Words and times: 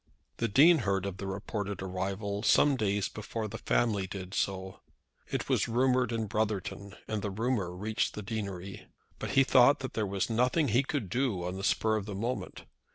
The 0.37 0.47
Dean 0.47 0.79
heard 0.79 1.05
of 1.05 1.17
the 1.17 1.27
reported 1.27 1.83
arrival 1.83 2.41
some 2.41 2.75
days 2.75 3.07
before 3.07 3.47
the 3.47 3.59
family 3.59 4.07
did 4.07 4.33
so. 4.33 4.79
It 5.27 5.47
was 5.47 5.67
rumoured 5.67 6.11
in 6.11 6.25
Brotherton, 6.25 6.95
and 7.07 7.21
the 7.21 7.29
rumour 7.29 7.71
reached 7.75 8.15
the 8.15 8.23
deanery. 8.23 8.87
But 9.19 9.33
he 9.37 9.43
thought 9.43 9.77
that 9.81 9.93
there 9.93 10.07
was 10.07 10.27
nothing 10.27 10.65
that 10.65 10.71
he 10.71 10.81
could 10.81 11.07
do 11.07 11.43
on 11.43 11.55
the 11.55 11.63
spur 11.63 11.97
of 11.97 12.07
the 12.07 12.15
moment. 12.15 12.65